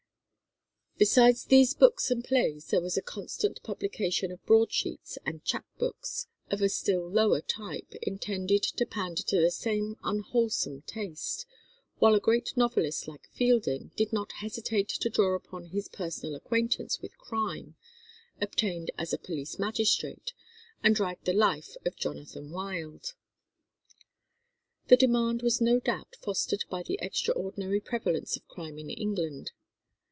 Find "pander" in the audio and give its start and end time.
8.85-9.23